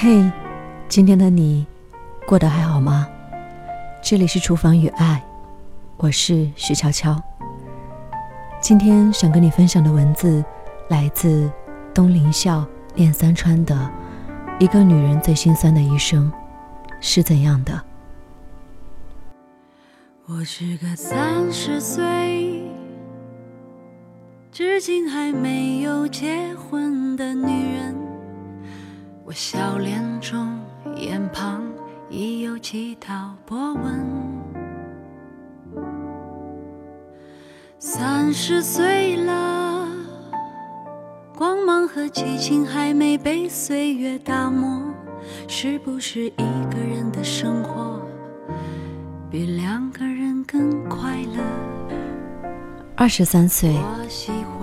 [0.00, 0.30] 嘿，
[0.88, 1.66] 今天的你
[2.24, 3.08] 过得还好吗？
[4.00, 5.20] 这里是厨房与爱，
[5.96, 7.20] 我是徐悄悄。
[8.60, 10.44] 今天想跟你分享的文字
[10.88, 11.50] 来自
[11.92, 12.64] 东林笑
[12.94, 13.74] 练三川的
[14.60, 16.30] 《一个女人最心酸的一生
[17.00, 17.72] 是怎样的》。
[20.26, 22.62] 我是个三十岁，
[24.52, 27.57] 至今还没有结婚的女。
[29.28, 30.58] 我笑脸中，
[30.96, 31.62] 眼旁
[32.08, 33.84] 已有几道波纹。
[37.78, 39.86] 三十岁了，
[41.36, 44.82] 光芒和激情还没被岁月打磨，
[45.46, 48.00] 是不是一个人的生活
[49.30, 52.48] 比两个人更快乐？
[52.96, 53.76] 二十三岁，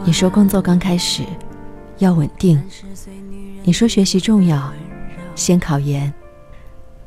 [0.04, 1.24] 你说工作刚开始，
[2.00, 2.60] 要稳定。
[3.68, 4.72] 你说学习重要，
[5.34, 6.14] 先考研。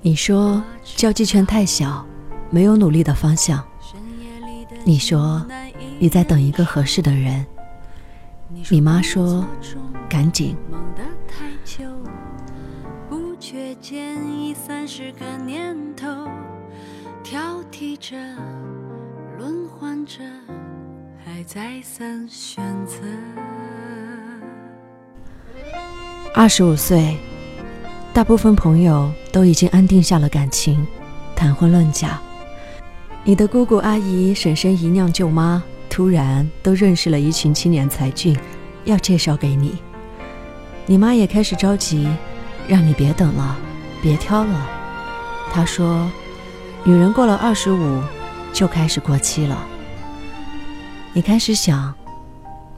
[0.01, 0.61] 你说
[0.97, 2.05] 交际圈太小，
[2.51, 3.65] 没有努力的方向。
[4.85, 5.47] 你说
[6.01, 7.47] 你在等一个合适的人。
[8.69, 9.47] 你妈说
[10.09, 10.57] 赶紧。
[21.25, 22.97] 还再三选择。
[26.35, 27.17] 二十五岁，
[28.13, 30.87] 大部分朋友都已经安定下了感情，
[31.35, 32.21] 谈婚论嫁。
[33.25, 38.39] 你的姑姑、阿姨、婶婶、姨娘、舅妈突然都认识了一群青年才俊，
[38.85, 39.79] 要介绍给你。
[40.87, 42.09] 你妈也开始着急，
[42.69, 43.57] 让你别等了，
[44.01, 44.67] 别挑了。
[45.51, 46.09] 她说
[46.85, 48.01] ：“女人过了二十五，
[48.53, 49.67] 就开始过期了。”
[51.13, 51.93] 你开始想，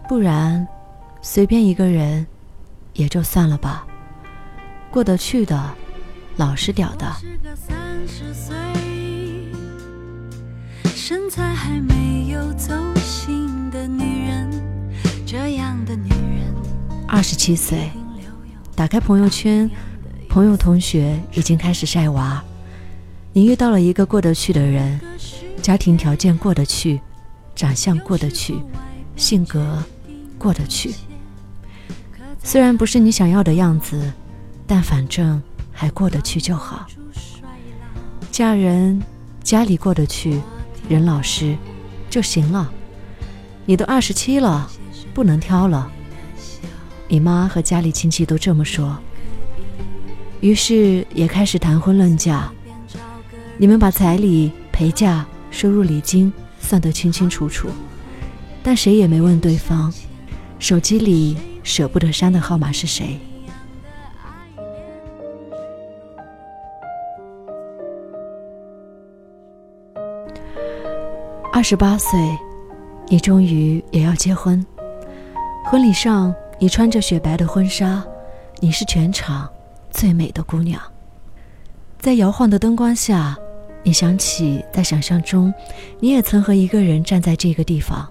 [0.08, 0.66] 不然，
[1.20, 2.26] 随便一个人。
[2.94, 3.86] 也就算了吧，
[4.90, 5.74] 过得去的，
[6.36, 7.06] 老实点的。
[10.94, 14.50] 身材还没有走形的女人，
[15.26, 16.54] 这样的女人。
[17.08, 17.90] 二十七岁，
[18.76, 19.68] 打开朋友圈，
[20.28, 22.42] 朋友同学已经开始晒娃。
[23.32, 25.00] 你遇到了一个过得去的人，
[25.62, 27.00] 家庭条件过得去，
[27.56, 28.60] 长相过得去，
[29.16, 29.82] 性格
[30.38, 30.94] 过得去。
[32.42, 34.12] 虽然不是你想要的样子，
[34.66, 35.40] 但反正
[35.70, 36.86] 还过得去就好。
[38.30, 39.00] 嫁人，
[39.42, 40.40] 家里过得去，
[40.88, 41.56] 人老实
[42.08, 42.70] 就行了。
[43.66, 44.68] 你都二十七了，
[45.12, 45.90] 不能挑了。
[47.08, 48.96] 你妈和家里亲戚都这么说，
[50.40, 52.50] 于是也开始谈婚论嫁。
[53.58, 57.68] 你们把彩礼、陪嫁、收入礼金算得清清楚楚，
[58.62, 59.92] 但谁也没问对方，
[60.58, 61.36] 手机里。
[61.70, 63.16] 舍不得删的号码是谁？
[71.53, 72.19] 二十八岁，
[73.06, 74.64] 你终于也要结婚。
[75.64, 78.04] 婚礼上，你穿着雪白的婚纱，
[78.58, 79.48] 你是全场
[79.91, 80.81] 最美的姑娘。
[81.98, 83.37] 在摇晃的灯光下，
[83.84, 85.54] 你想起在想象中，
[86.00, 88.08] 你也曾和一个人站在这个地方。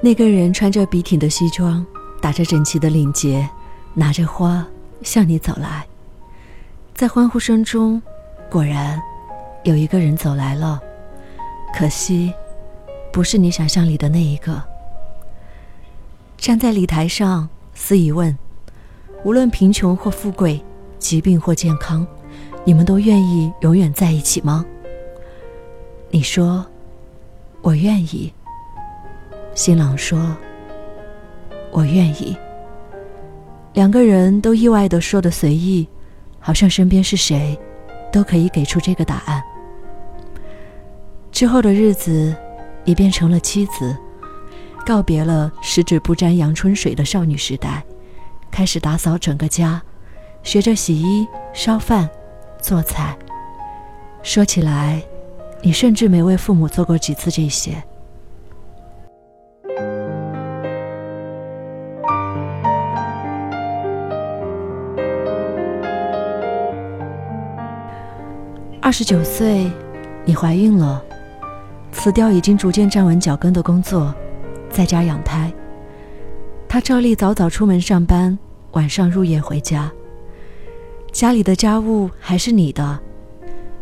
[0.00, 1.84] 那个人穿着笔挺的西装。
[2.24, 3.46] 打着整齐的领结，
[3.92, 4.66] 拿着花
[5.02, 5.86] 向你走来，
[6.94, 8.00] 在欢呼声中，
[8.50, 8.98] 果然
[9.62, 10.80] 有一个人走来了，
[11.74, 12.32] 可惜
[13.12, 14.58] 不是你想象里的那一个。
[16.38, 18.34] 站在礼台上，司仪问
[19.22, 20.64] ：“无论贫穷或富贵，
[20.98, 22.06] 疾病或健康，
[22.64, 24.64] 你们都愿意永远在一起吗？”
[26.08, 26.64] 你说
[27.60, 28.32] ：“我愿意。”
[29.54, 30.34] 新郎说。
[31.74, 32.34] 我愿意。
[33.74, 35.86] 两个人都意外的说的随意，
[36.38, 37.58] 好像身边是谁，
[38.12, 39.42] 都可以给出这个答案。
[41.32, 42.32] 之后的日子，
[42.84, 43.96] 你变成了妻子，
[44.86, 47.82] 告别了十指不沾阳春水的少女时代，
[48.52, 49.82] 开始打扫整个家，
[50.44, 52.08] 学着洗衣、烧饭、
[52.62, 53.18] 做菜。
[54.22, 55.02] 说起来，
[55.60, 57.82] 你甚至没为父母做过几次这些。
[68.84, 69.72] 二十九岁，
[70.26, 71.02] 你怀孕了，
[71.90, 74.14] 辞掉已经逐渐站稳脚跟的工作，
[74.68, 75.50] 在家养胎。
[76.68, 78.38] 他照例早早出门上班，
[78.72, 79.90] 晚上入夜回家。
[81.10, 83.00] 家里的家务还是你的。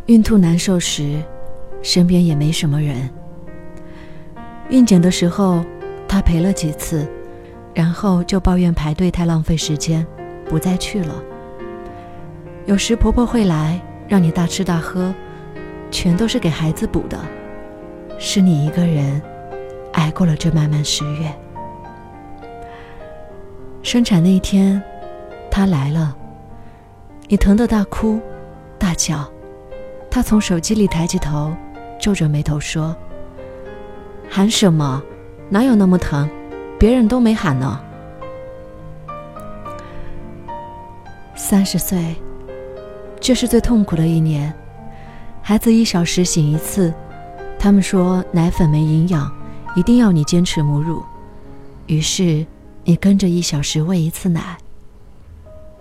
[0.06, 1.20] 孕吐难受时，
[1.82, 3.10] 身边也没什么人。
[4.70, 5.64] 孕检的时候，
[6.06, 7.04] 他陪了几次，
[7.74, 10.06] 然后就抱怨排队太浪费时间，
[10.48, 11.20] 不再去了。
[12.66, 15.12] 有时婆婆会来，让你大吃大喝，
[15.90, 17.18] 全都是给孩子补的，
[18.18, 19.20] 是你一个人
[19.94, 21.32] 挨过了这漫漫十月。
[23.82, 24.80] 生产那一天，
[25.50, 26.14] 他来了，
[27.28, 28.20] 你疼得大哭
[28.78, 29.28] 大叫，
[30.10, 31.52] 他从手机里抬起头，
[31.98, 32.94] 皱着眉头说
[34.30, 35.02] ：“喊什么？
[35.48, 36.28] 哪有那么疼？
[36.78, 37.80] 别人都没喊呢。”
[41.34, 42.14] 三十岁，
[43.22, 44.52] 这是最痛苦的一年。
[45.40, 46.92] 孩子一小时醒一次，
[47.58, 49.32] 他们说奶粉没营养，
[49.74, 51.02] 一定要你坚持母乳。
[51.86, 52.44] 于是。
[52.84, 54.58] 你跟着一小时喂一次奶。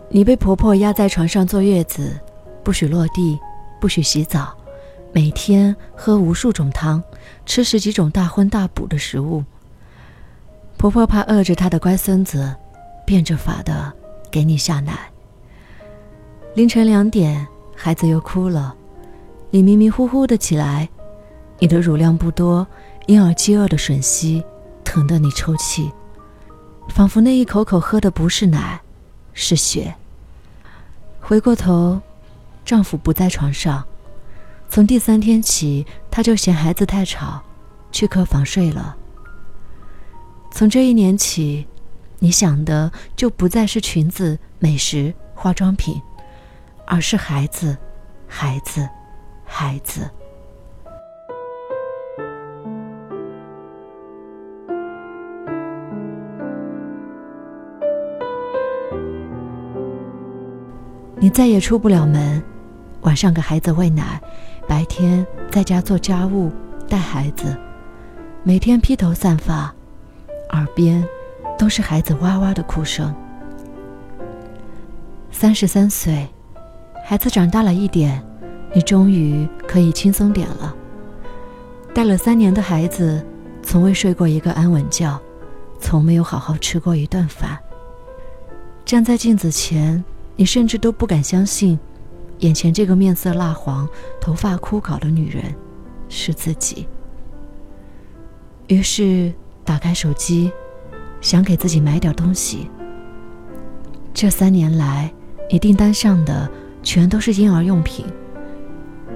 [0.10, 2.16] 你被婆婆压在床上坐月子，
[2.64, 3.40] 不许落地，
[3.80, 4.56] 不许洗澡，
[5.12, 7.04] 每天喝无数种汤，
[7.44, 9.44] 吃十几种大荤大补的食物。
[10.78, 12.56] 婆婆怕饿着她的乖孙子，
[13.04, 13.92] 变着法的
[14.30, 15.11] 给你下奶。
[16.54, 18.76] 凌晨两点，孩子又哭了，
[19.52, 20.90] 你迷迷糊糊的起来，
[21.60, 22.68] 你的乳量不多，
[23.08, 24.44] 婴儿饥饿的吮吸，
[24.84, 25.90] 疼得你抽泣。
[26.90, 28.82] 仿佛那一口口喝的不是奶，
[29.32, 29.96] 是血。
[31.22, 32.02] 回过头，
[32.66, 33.86] 丈夫不在床上。
[34.68, 37.42] 从第三天起，他就嫌孩子太吵，
[37.94, 38.98] 去客房睡了。
[40.52, 41.66] 从这一年起，
[42.20, 46.02] 你想的就不再是裙子、美食、化妆品，
[46.94, 47.78] 而是孩子，
[48.28, 48.86] 孩子，
[49.46, 50.02] 孩子。
[61.16, 62.44] 你再也出不了门，
[63.04, 64.22] 晚上给孩子喂奶，
[64.68, 66.52] 白天在家做家务、
[66.90, 67.58] 带孩子，
[68.44, 69.74] 每天披头散发，
[70.50, 71.08] 耳边
[71.58, 73.16] 都是孩子哇哇的哭声。
[75.32, 76.28] 三十三岁，
[77.12, 78.24] 孩子长大了一点，
[78.74, 80.74] 你终于可以轻松点了。
[81.94, 83.22] 带了三年的孩子，
[83.62, 85.20] 从未睡过一个安稳觉，
[85.78, 87.60] 从没有好好吃过一顿饭。
[88.86, 90.02] 站在镜子前。
[90.38, 91.78] 你甚至都不敢相信，
[92.40, 93.86] 眼前这个面色蜡黄、
[94.22, 95.44] 头发枯槁的女人，
[96.08, 96.88] 是自己。
[98.68, 99.34] 于是
[99.66, 100.50] 打开手机，
[101.20, 102.72] 想给自己买点东西。
[104.14, 105.14] 这三年来，
[105.52, 106.50] 你订单上的
[106.84, 108.06] 全都是婴儿用品。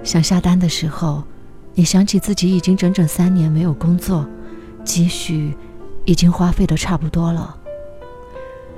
[0.04, 1.24] 想下单的时候，
[1.74, 4.26] 你想起自己已经整整三年没有工作，
[4.84, 5.56] 积蓄
[6.06, 7.56] 已经花费的差不多了。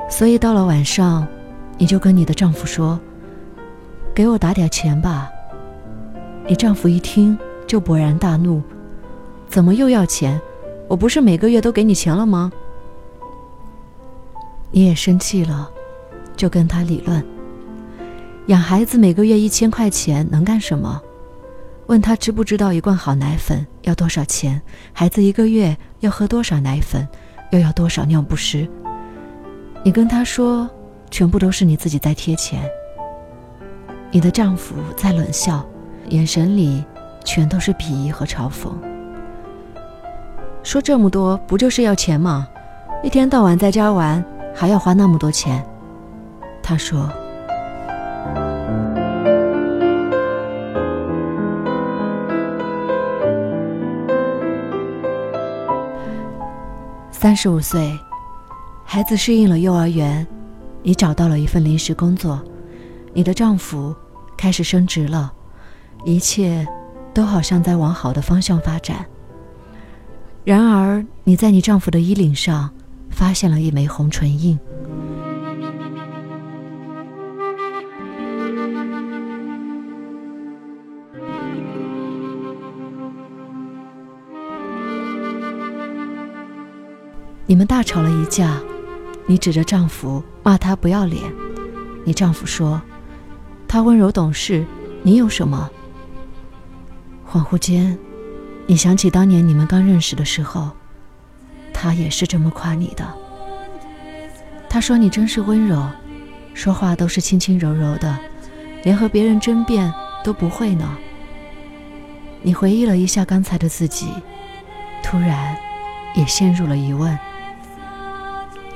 [0.09, 1.27] 所以到了晚上。
[1.79, 2.99] 你就跟你的丈夫说
[4.11, 5.29] ：“给我打点钱吧。”
[6.49, 7.37] 你丈夫一听
[7.67, 8.63] 就勃然大怒
[9.47, 10.41] ：“怎么又要钱？
[10.87, 12.51] 我不是每个月都给你钱了吗？”
[14.73, 15.69] 你也生气了，
[16.35, 17.23] 就跟他理论
[18.47, 21.01] ：“养孩子每个月一千块钱能干什么？”
[21.87, 24.61] 问他知不知道一罐好奶粉要多少钱？
[24.91, 27.07] 孩子一个月要喝多少奶粉？
[27.51, 28.67] 又要多少尿不湿？
[29.83, 30.69] 你跟他说。
[31.09, 32.69] 全部都是你自己在贴钱。
[34.11, 35.65] 你的丈夫在冷笑，
[36.09, 36.83] 眼神里
[37.23, 38.73] 全都是鄙夷和嘲讽。
[40.63, 42.45] 说这么多不就是要钱吗？
[43.01, 44.21] 一天到晚在家玩，
[44.53, 45.65] 还要花那么多钱。
[46.61, 47.09] 他说。
[57.19, 57.99] 三十五岁，
[58.85, 60.25] 孩子适应了幼儿园。
[60.83, 62.39] 你找到了一份临时工作，
[63.11, 63.93] 你的丈夫
[64.37, 65.33] 开始升职了，
[66.05, 66.63] 一切
[67.15, 69.03] 都好像在往好的方向发展。
[70.43, 72.69] 然而，你在你丈夫的衣领上
[73.09, 74.59] 发现了一枚红唇印。
[87.47, 88.61] 你们大吵了一架。
[89.29, 91.21] 你指着丈夫骂他不要脸，
[92.05, 92.81] 你丈夫说
[93.67, 94.65] ：“他温柔懂事，
[95.03, 95.69] 你有什么？”
[97.29, 97.97] 恍惚间，
[98.65, 100.71] 你想起当年你们刚认识的时候，
[101.73, 103.05] 他也是这么夸你的。
[104.69, 105.85] 他说你真是温柔，
[106.53, 108.17] 说话都是轻轻柔柔的，
[108.83, 110.97] 连和别人争辩都不会呢。
[112.41, 114.07] 你回忆了一下刚才的自己，
[115.03, 115.57] 突然
[116.15, 117.17] 也陷入了疑问。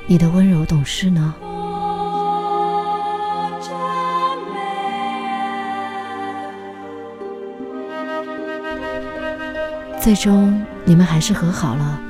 [0.06, 1.34] 你的温柔懂事呢？
[9.98, 12.00] 最终你们还是和好了。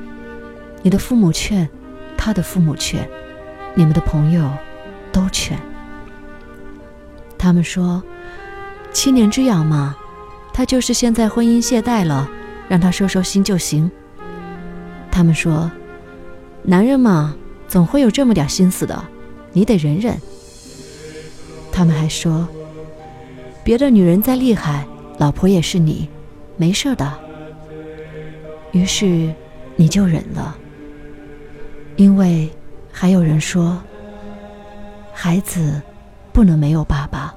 [0.80, 1.68] 你的父母劝，
[2.16, 3.06] 他的父母劝，
[3.74, 4.50] 你们的朋友
[5.12, 5.58] 都劝。
[7.38, 8.02] 他们说
[8.92, 9.94] ：“七年之痒嘛，
[10.54, 12.28] 他就是现在婚姻懈怠了，
[12.66, 13.90] 让他收收心就行。”
[15.12, 15.70] 他们说
[16.64, 17.36] ：“男人嘛，
[17.72, 19.02] 总会有这么点心思的，
[19.54, 20.20] 你得忍忍。”
[21.72, 22.46] 他们还说
[23.64, 24.86] ：“别的女人再厉害，
[25.16, 26.06] 老婆也是你，
[26.58, 27.18] 没事的。”
[28.72, 29.32] 于是
[29.74, 30.54] 你就忍了，
[31.96, 32.50] 因为
[32.92, 33.82] 还有人说，
[35.14, 35.80] 孩子
[36.30, 37.34] 不能没有爸爸。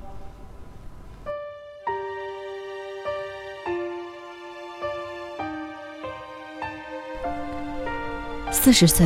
[8.51, 9.05] 四十岁，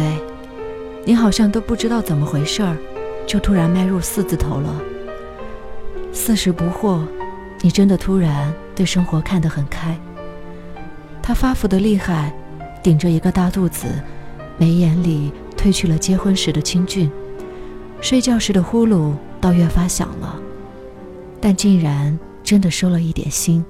[1.10, 2.78] 你好像都不知道怎么回事儿，
[3.26, 4.80] 就突然迈入四字头了。
[6.14, 7.02] 四十不惑，
[7.62, 10.00] 你真的突然对生活看得很开。
[11.20, 12.32] 他发福的厉害，
[12.84, 13.88] 顶着一个大肚子，
[14.60, 17.10] 眉眼里褪去了结婚时的清俊，
[18.00, 20.40] 睡觉时的呼噜倒越发响了，
[21.42, 23.66] 但竟然真的收了一点心，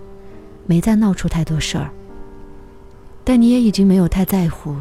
[0.65, 1.89] 没再闹出太多事儿。
[3.23, 4.75] 但你也已经没有太在乎，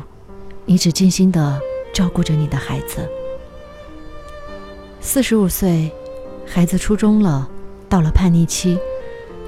[0.64, 1.60] 你只尽心的
[1.92, 3.08] 照顾着你的孩子。
[5.00, 5.90] 四十五岁，
[6.46, 7.48] 孩子初中了，
[7.88, 8.78] 到了叛逆期，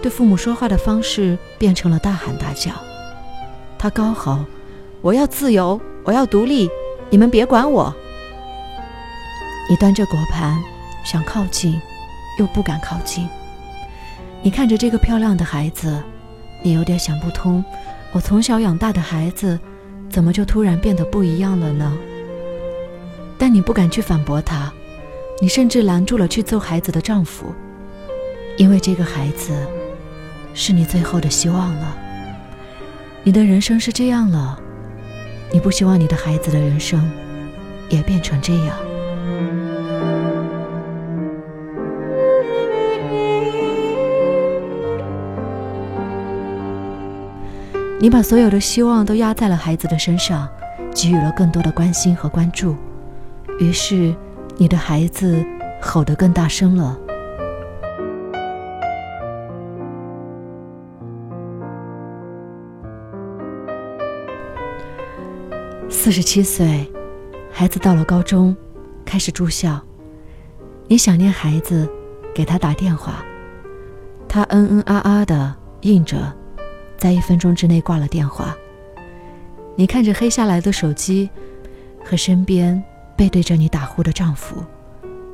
[0.00, 2.72] 对父母说话的方式变成了大喊大叫。
[3.78, 4.44] 他高吼
[5.02, 6.68] ：“我要自由，我要独立，
[7.10, 7.94] 你们别管我。”
[9.68, 10.58] 你端着果盘
[11.04, 11.80] 想靠近，
[12.38, 13.28] 又不敢靠近。
[14.42, 16.02] 你看着这个漂亮的孩子，
[16.62, 17.64] 你有点想不通：
[18.12, 19.58] 我从小养大的孩子，
[20.08, 21.96] 怎么就突然变得不一样了呢？
[23.40, 24.70] 但你不敢去反驳他，
[25.40, 27.54] 你甚至拦住了去揍孩子的丈夫，
[28.58, 29.66] 因为这个孩子
[30.52, 31.96] 是你最后的希望了。
[33.22, 34.60] 你的人生是这样了，
[35.50, 37.10] 你不希望你的孩子的人生
[37.88, 38.76] 也变成这样。
[47.98, 50.46] 你把所有的希望都压在了孩子的身上，
[50.94, 52.76] 给予了更多的关心和关注，
[53.60, 54.14] 于是
[54.56, 55.44] 你的孩子
[55.82, 56.98] 吼得更大声了。
[65.90, 66.90] 四十七岁，
[67.52, 68.56] 孩子到了高中，
[69.04, 69.78] 开始住校。
[70.88, 71.86] 你想念孩子，
[72.34, 73.22] 给他打电话，
[74.26, 76.16] 他嗯嗯啊啊的应着，
[76.96, 78.56] 在一分钟之内挂了电话。
[79.76, 81.28] 你看着黑下来的手机，
[82.02, 82.82] 和身边
[83.20, 84.64] 背对着你打呼的丈夫，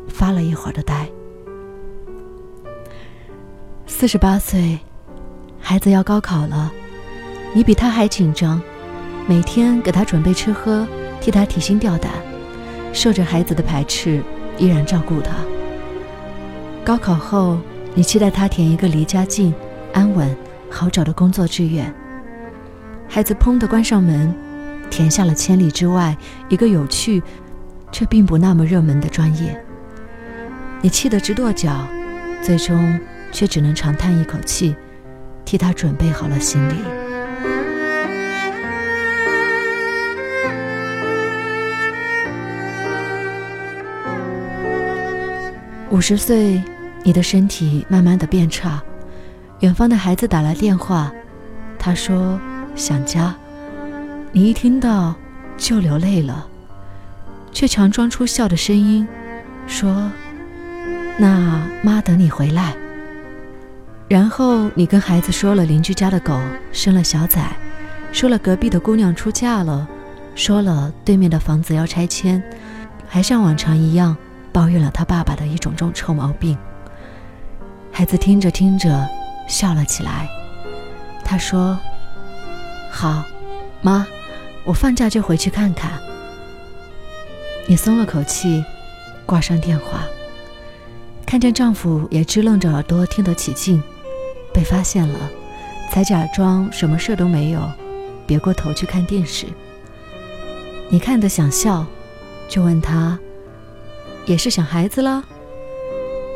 [0.09, 1.09] 发了一会儿的呆。
[3.87, 4.81] 四十八岁，
[5.61, 6.73] 孩子要高考了，
[7.55, 8.61] 你比他还紧张。
[9.28, 10.85] 每天给他准备吃喝，
[11.21, 12.11] 替他提心吊胆，
[12.93, 14.21] 受着孩子的排斥，
[14.59, 15.37] 依然照顾他。
[16.85, 17.57] 高考后，
[17.95, 19.55] 你期待他填一个离家近、
[19.93, 20.37] 安稳、
[20.69, 21.95] 好找的工作志愿。
[23.07, 24.35] 孩子砰的关上门，
[24.90, 26.16] 填下了千里之外
[26.49, 27.23] 一个有趣，
[27.90, 29.61] 却并不那么热门的专业。
[30.83, 31.87] 你气得直跺脚，
[32.43, 32.99] 最终
[33.33, 34.76] 却只能长叹一口气，
[35.45, 36.75] 替他准备好了行李。
[45.90, 46.62] 五十岁，
[47.02, 48.83] 你的身体慢慢的变差。
[49.61, 51.11] 远方的孩子打来电话，
[51.78, 52.38] 他说
[52.75, 53.35] 想家。
[54.31, 55.14] 你一听到
[55.57, 56.47] 就流泪了，
[57.57, 59.09] 却强装出笑的声音，
[59.67, 60.13] 说
[61.17, 62.77] ：“那妈等你回来。”
[64.09, 66.39] 然后你跟孩子说了邻居家的狗
[66.71, 67.57] 生了小崽，
[68.13, 69.89] 说了隔壁的姑娘出嫁了，
[70.35, 72.43] 说了对面的房子要拆迁，
[73.09, 74.15] 还像往常一样。
[74.53, 76.59] 抱怨了他爸爸的一种种臭毛病。
[77.91, 79.09] 孩子听着听着
[79.49, 80.29] 笑了起来。
[81.25, 81.79] 他说
[82.93, 83.25] ：“好，
[83.81, 84.07] 妈，
[84.65, 85.93] 我放假就回去看看。”
[87.69, 88.65] 你松了口气，
[89.27, 90.05] 挂上电话，
[91.27, 93.83] 看见丈夫也支棱着耳朵听得起劲，
[94.55, 95.19] 被发现了，
[95.91, 97.61] 才假装什么事都没有，
[98.25, 99.47] 别过头去看电视。
[100.89, 101.85] 你看得想笑，
[102.49, 103.19] 就问他。
[104.27, 105.25] 也是想孩子了，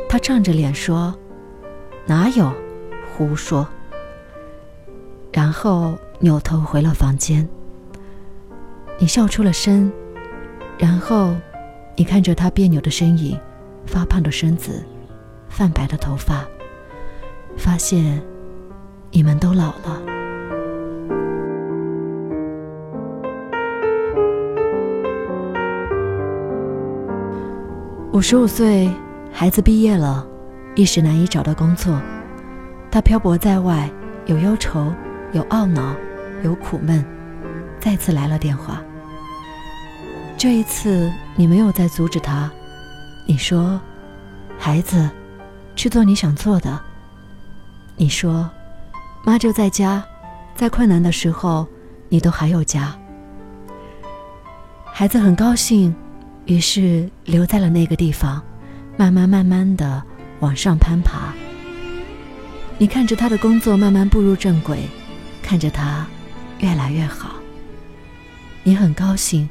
[0.07, 1.13] 他涨着脸说
[2.05, 2.51] ：“哪有，
[3.13, 3.67] 胡说。”
[5.31, 7.47] 然后扭头回了房间。
[8.97, 9.91] 你笑出了声，
[10.81, 11.35] 然后
[11.95, 13.39] 你看着他别扭的身影、
[13.85, 14.83] 发胖的身子、
[15.47, 16.43] 泛白的头发，
[17.55, 18.19] 发现
[19.11, 20.01] 你们都老了。
[28.11, 28.89] 五十五岁，
[29.31, 30.27] 孩子毕业了，
[30.73, 32.01] 一时难以找到工作。
[32.89, 33.87] 他漂泊在外，
[34.25, 34.91] 有忧愁，
[35.31, 35.95] 有懊恼，
[36.43, 37.05] 有苦闷，
[37.79, 38.81] 再次来了电话。
[40.41, 42.49] 这一次，你没有再阻止他，
[43.27, 43.79] 你说
[44.57, 45.07] ：“孩子，
[45.75, 46.81] 去做你想做的。”
[47.95, 48.49] 你说
[49.23, 50.03] ：“妈就在家，
[50.55, 51.67] 在困难的时候，
[52.09, 52.91] 你都还有家。”
[54.91, 55.95] 孩子很高兴，
[56.45, 58.41] 于是留在了那个地方，
[58.97, 60.01] 慢慢慢慢的
[60.39, 61.31] 往上攀爬。
[62.79, 64.89] 你看着他的工作慢慢步入正轨，
[65.43, 66.07] 看着他
[66.61, 67.35] 越来越好，
[68.63, 69.47] 你很高兴。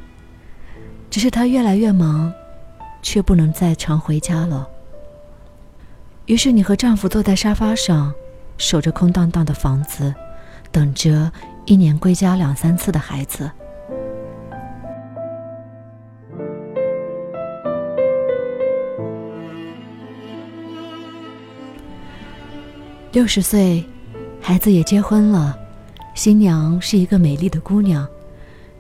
[1.10, 2.32] 只是他越来越忙，
[3.02, 4.66] 却不能再常回家了。
[6.26, 8.14] 于是你和丈夫坐在沙发上，
[8.56, 10.14] 守着空荡荡的房子，
[10.70, 11.30] 等着
[11.66, 13.50] 一年归家两三次的孩子。
[23.10, 23.84] 六十岁，
[24.40, 25.58] 孩子也结婚了，
[26.14, 28.06] 新娘是一个美丽的姑娘，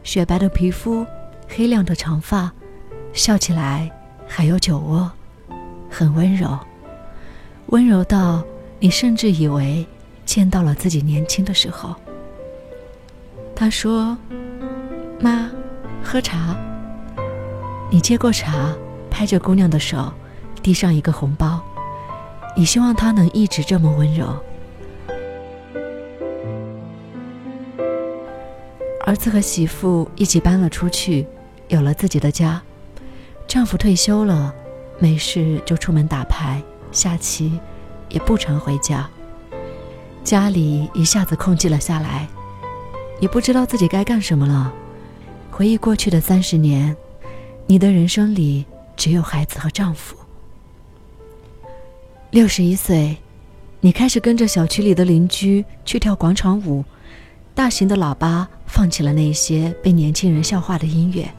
[0.04, 1.04] 雪白的皮肤。
[1.52, 2.52] 黑亮的长发，
[3.12, 3.90] 笑起来
[4.26, 5.10] 还有酒窝，
[5.90, 6.56] 很温柔，
[7.66, 8.44] 温柔到
[8.78, 9.84] 你甚至以为
[10.24, 11.94] 见到了自己年轻的时候。
[13.54, 14.16] 他说
[15.20, 15.50] ：“妈，
[16.04, 16.56] 喝茶。”
[17.90, 18.72] 你接过茶，
[19.10, 20.12] 拍着姑娘的手，
[20.62, 21.60] 递上一个红包。
[22.56, 24.26] 你希望她能一直这么温柔。
[29.04, 31.26] 儿子和媳妇一起搬了出去。
[31.70, 32.60] 有了自己的家，
[33.46, 34.52] 丈夫退休了，
[34.98, 37.60] 没事就出门打牌、下棋，
[38.08, 39.08] 也不常回家。
[40.24, 42.26] 家里一下子空寂了下来，
[43.20, 44.72] 你不知道自己该干什么了。
[45.48, 46.94] 回忆过去的三十年，
[47.68, 48.66] 你的人生里
[48.96, 50.16] 只有孩子和丈夫。
[52.32, 53.16] 六十一岁，
[53.80, 56.84] 你开始跟着小区里的邻居去跳广场舞，
[57.54, 61.32] 大型的喇叭放起了那些被年轻人笑话的音乐。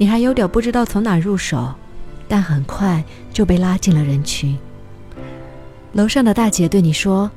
[0.00, 1.74] 你还有点不知道从哪入手，
[2.26, 4.58] 但很快就被拉进了人群。
[5.92, 7.30] 楼上的大姐对你说：“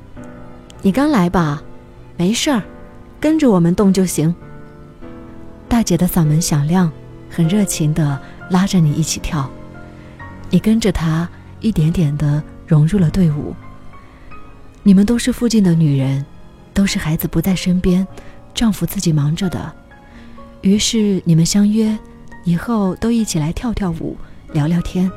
[0.82, 1.62] 你刚来吧，
[2.16, 2.64] 没事儿，
[3.20, 4.34] 跟着我们动就行。”
[5.68, 6.90] 大姐的嗓门响亮，
[7.30, 8.18] 很热情地
[8.50, 9.52] 拉着你一起跳。
[10.50, 11.28] 你跟着她
[11.60, 13.54] 一点点地融入了队伍。
[14.84, 16.26] 你们都是附近的女人，
[16.74, 18.08] 都是孩子不在身边，
[18.56, 19.70] 丈夫自己忙着的。
[20.62, 22.00] 于是你们相约。
[22.44, 24.18] 以后都一起来跳跳舞，
[24.52, 25.12] 聊聊天。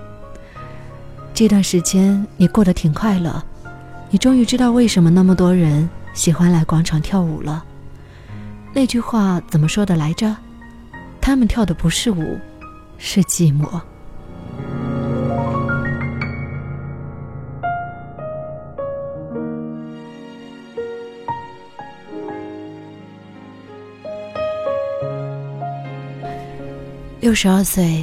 [1.35, 3.43] 这段时间你过得挺快乐，
[4.11, 7.65] 你终于知道为什么那么多人喜欢来广场跳舞了。
[8.73, 10.37] 那句话怎么说的来着？
[11.21, 12.39] 他们跳的不是舞，
[12.99, 13.81] 是寂寞。
[27.37, 28.03] 十二岁，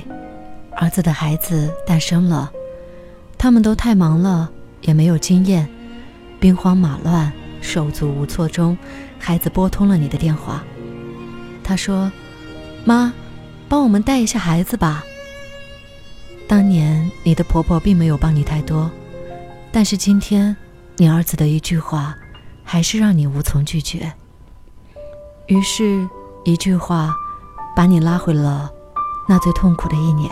[0.75, 2.51] 儿子的孩子诞生了，
[3.35, 4.47] 他们都太忙了，
[4.81, 5.67] 也没有经验，
[6.39, 8.77] 兵荒马乱、手足无措中，
[9.17, 10.63] 孩子拨通了你的电话。
[11.63, 12.11] 他说
[12.85, 13.11] ：“妈，
[13.67, 15.03] 帮我们带一下孩子吧。”
[16.47, 18.89] 当年你的婆婆并没有帮你太多，
[19.71, 20.55] 但是今天，
[20.97, 22.15] 你儿子的一句话，
[22.63, 24.13] 还是让你无从拒绝。
[25.47, 26.07] 于是，
[26.45, 27.15] 一句话，
[27.75, 28.71] 把你拉回了。
[29.33, 30.29] 那最痛苦的一年，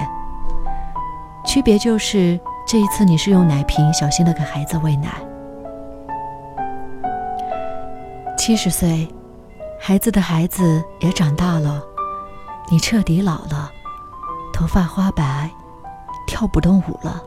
[1.44, 5.10] 区别就是这一次你是用奶瓶小心的给孩子喂奶。
[8.38, 9.12] 七十岁，
[9.80, 11.82] 孩子的孩子也长大了，
[12.70, 13.72] 你彻底老了，
[14.54, 15.50] 头发花白，
[16.28, 17.24] 跳不动舞了。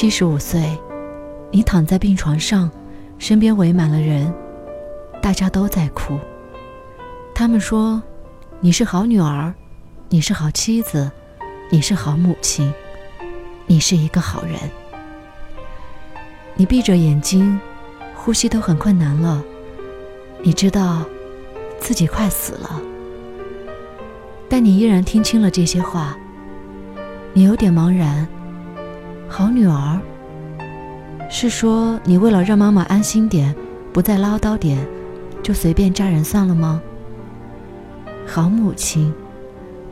[0.00, 0.78] 七十五岁，
[1.50, 2.70] 你躺在病床上，
[3.18, 4.32] 身边围满了人，
[5.20, 6.18] 大家都在哭。
[7.34, 8.02] 他们说
[8.60, 9.52] ：“你是好女儿，
[10.08, 11.10] 你是好妻子，
[11.70, 12.72] 你是好母亲，
[13.66, 14.54] 你是一个好人。”
[16.56, 17.60] 你闭着眼睛，
[18.14, 19.44] 呼吸都很困难了，
[20.42, 21.04] 你知道
[21.78, 22.80] 自己快死了，
[24.48, 26.16] 但你依然听清了这些话，
[27.34, 28.26] 你有点茫然。
[29.32, 30.00] 好女儿，
[31.30, 33.54] 是说你为了让妈妈安心点，
[33.92, 34.84] 不再唠叨点，
[35.40, 36.82] 就随便嫁人算了吗？
[38.26, 39.14] 好母亲，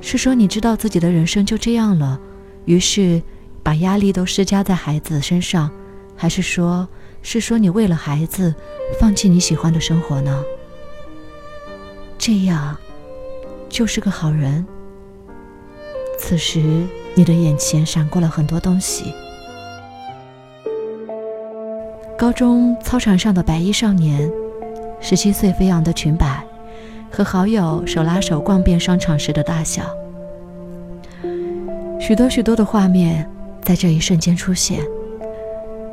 [0.00, 2.20] 是说你知道自己的人生就这样了，
[2.64, 3.22] 于是
[3.62, 5.70] 把压力都施加在孩子身上，
[6.16, 6.88] 还是说，
[7.22, 8.52] 是说你为了孩子
[9.00, 10.42] 放弃你喜欢的生活呢？
[12.18, 12.76] 这样
[13.68, 14.66] 就是个好人。
[16.18, 16.60] 此时，
[17.14, 19.14] 你的眼前闪过了很多东西。
[22.18, 24.28] 高中操场上的白衣少年，
[25.00, 26.44] 十七岁飞扬的裙摆，
[27.08, 29.84] 和好友手拉手逛遍商场时的大小，
[32.00, 33.30] 许多许多的画面
[33.62, 34.80] 在这一瞬间出现。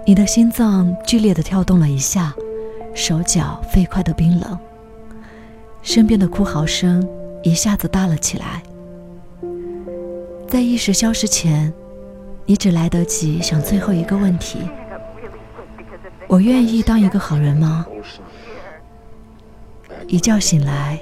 [0.04, 2.34] 你的心脏剧烈的跳动了一下，
[2.96, 4.58] 手脚飞快的冰冷，
[5.84, 7.08] 身边的哭嚎声
[7.44, 8.64] 一下子大了起来。
[10.48, 11.72] 在意识消失前，
[12.48, 14.58] 你只来得及想最后一个问题：
[16.28, 17.86] 我愿意当一个好人吗？
[20.08, 21.00] 一觉醒来，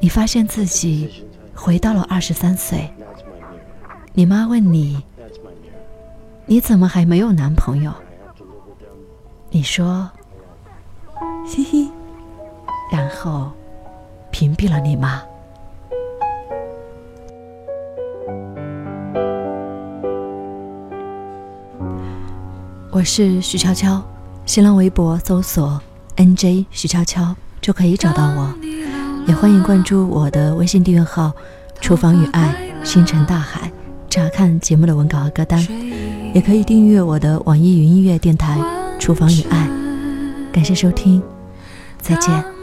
[0.00, 2.88] 你发现自己回到了二十三岁。
[4.14, 5.02] 你妈问你
[6.46, 7.92] ：“你怎么还没有男朋友？”
[9.50, 10.10] 你说
[11.46, 11.90] ：“嘻嘻。”
[12.90, 13.50] 然后
[14.30, 15.22] 屏蔽了你妈。
[22.90, 24.02] 我是徐悄悄，
[24.46, 25.78] 新浪微博搜索
[26.16, 28.54] “nj 徐悄悄”就可以找到我，
[29.26, 31.32] 也欢迎关注我的微信订阅号
[31.80, 32.54] “厨房与爱
[32.84, 33.70] 星辰大海”，
[34.08, 35.60] 查看节目的文稿和歌单，
[36.32, 38.56] 也可以订阅我的网易云音乐电台
[39.00, 39.68] “厨房与爱”。
[40.52, 41.20] 感谢收听，
[42.00, 42.55] 再见。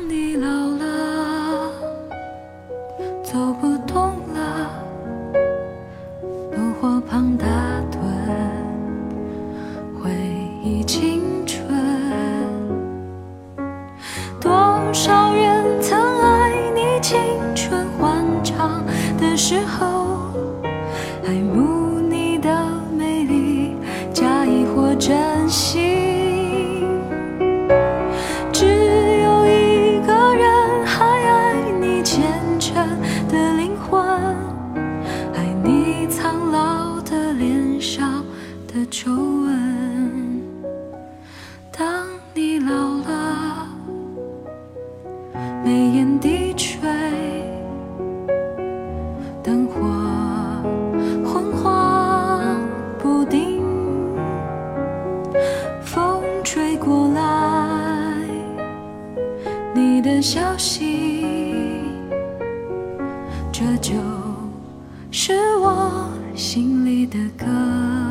[65.74, 68.03] 我心里的歌。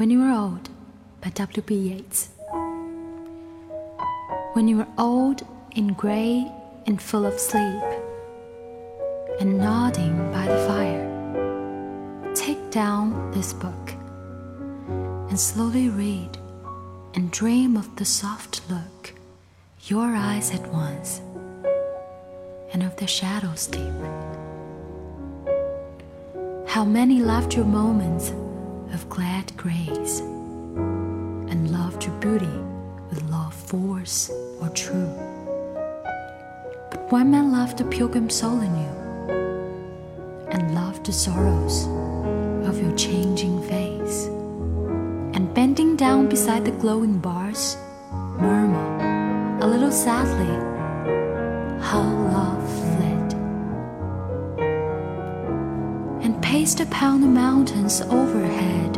[0.00, 0.70] When you are old,
[1.20, 1.74] by W.B.
[1.74, 2.30] Yeats.
[4.54, 6.50] When you are old and grey
[6.86, 7.82] and full of sleep,
[9.40, 13.92] and nodding by the fire, take down this book
[15.28, 16.38] and slowly read
[17.12, 19.12] and dream of the soft look
[19.82, 21.20] your eyes at once,
[22.72, 24.00] and of the shadows deep.
[26.66, 28.32] How many laughter moments
[28.92, 32.58] of glad grace, and loved your beauty
[33.08, 35.12] with love force or true.
[36.90, 38.92] But one man loved the pilgrim soul in you,
[40.50, 41.86] and loved the sorrows
[42.66, 44.26] of your changing face,
[45.34, 47.76] and bending down beside the glowing bars,
[48.12, 50.54] murmur a little sadly
[51.80, 52.29] how
[56.60, 58.94] paced upon the mountains overhead,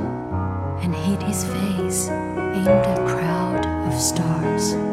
[0.83, 4.92] and hid his face in the crowd of stars.